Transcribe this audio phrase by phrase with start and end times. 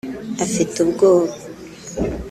[0.45, 1.33] afite ubwoba